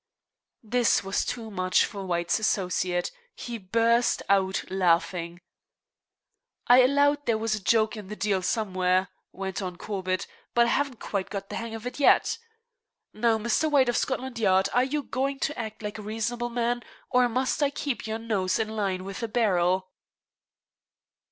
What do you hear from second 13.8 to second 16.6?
of Scotland Yard, are you going to act like a reasonable